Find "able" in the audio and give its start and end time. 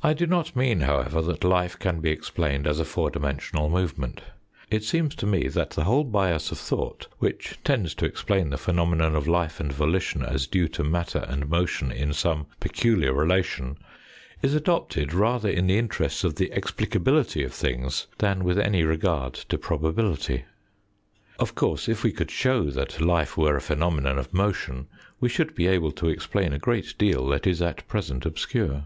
25.66-25.90